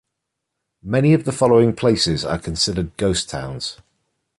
Many 0.81 1.13
of 1.13 1.25
the 1.25 1.31
following 1.31 1.75
places 1.75 2.25
are 2.25 2.39
considered 2.39 2.97
ghost 2.97 3.29
towns. 3.29 3.77